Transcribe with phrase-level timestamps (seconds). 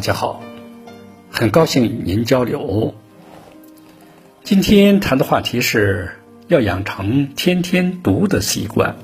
[0.00, 0.42] 大家好，
[1.30, 2.94] 很高兴与您交流。
[4.42, 6.12] 今天谈的话题是
[6.48, 8.96] 要养成天天读的习惯。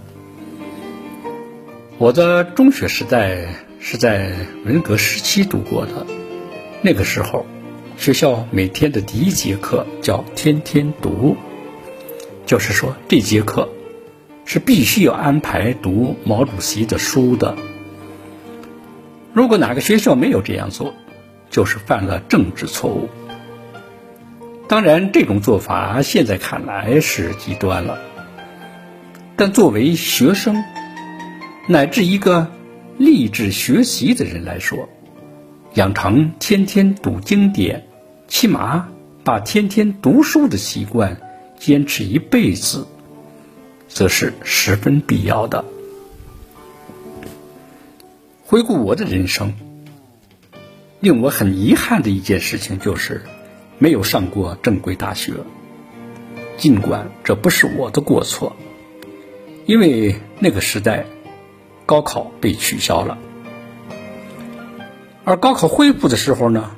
[1.98, 3.46] 我的中学时代
[3.78, 4.32] 是在
[4.64, 6.06] 文革时期度过的，
[6.80, 7.44] 那个时候，
[7.98, 11.36] 学校每天的第一节课叫“天天读”，
[12.46, 13.68] 就是说这节课
[14.46, 17.54] 是必须要安排读毛主席的书的。
[19.36, 20.94] 如果哪个学校没有这样做，
[21.50, 23.10] 就是犯了政治错误。
[24.66, 27.98] 当然，这种做法现在看来是极端了，
[29.36, 30.64] 但作为学生。
[31.68, 32.50] 乃至一个
[32.96, 34.88] 立志学习的人来说，
[35.74, 37.86] 养成天天读经典，
[38.28, 38.88] 起码
[39.22, 41.20] 把天天读书的习惯
[41.58, 42.86] 坚持一辈子，
[43.86, 45.62] 则是十分必要的。
[48.56, 49.52] 回顾我的人生，
[51.00, 53.20] 令我很遗憾的一件事情就是
[53.76, 55.34] 没有上过正规大学。
[56.56, 58.56] 尽管这不是我的过错，
[59.66, 61.04] 因为那个时代。
[61.84, 63.18] 高考被取消了，
[65.24, 66.74] 而高考恢复的时候呢，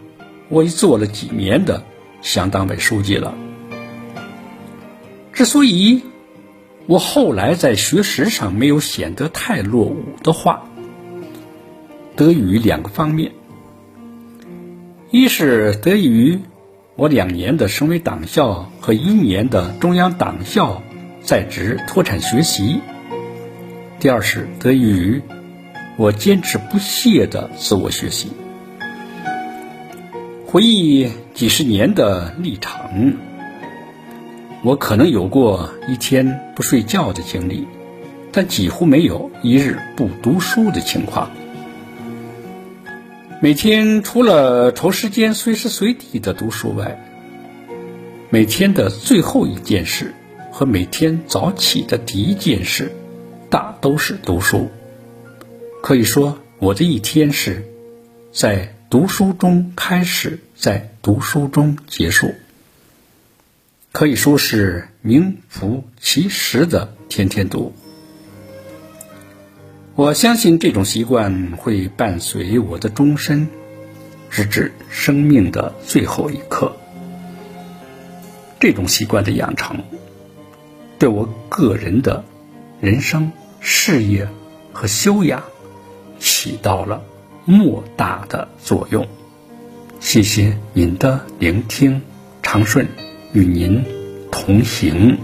[0.49, 1.83] 我已做了几年的
[2.21, 3.35] 乡党委书记了。
[5.33, 6.03] 之所以
[6.87, 10.69] 我后来在学识上没有显得太落伍的话，
[12.19, 13.31] 得益于两个方面：
[15.13, 16.41] 一是得益于
[16.97, 20.83] 我两年的省委党校和一年的中央党校
[21.23, 22.81] 在职脱产学习。
[24.01, 25.23] 第二是得益于
[25.97, 28.33] 我坚持不懈的自我学习。
[30.45, 33.17] 回忆几十年的历程，
[34.65, 37.69] 我可能有过一天不睡觉的经历，
[38.33, 41.31] 但几乎没有一日不读书的情况。
[43.41, 47.01] 每天除了抽时间随时随地的读书外，
[48.31, 50.13] 每天的最后一件事
[50.51, 52.93] 和每天早起的第一件事。
[53.49, 54.69] 大都是读书，
[55.83, 57.65] 可以说我的一天是
[58.33, 62.35] 在读书中开始，在读书中结束，
[63.93, 67.73] 可以说是名副其实的天天读。
[69.99, 73.49] 我相信这种习惯会伴随我的终身，
[74.31, 76.77] 直至生命的最后一刻。
[78.61, 79.83] 这种习惯的养成，
[81.01, 82.25] 对我个人的。
[82.81, 84.29] 人生、事业
[84.73, 85.43] 和修养
[86.21, 87.03] 起到了
[87.45, 89.05] 莫大的作用。
[89.99, 92.01] 谢谢您的聆听，
[92.41, 92.87] 长顺
[93.33, 93.85] 与您
[94.31, 95.19] 同行。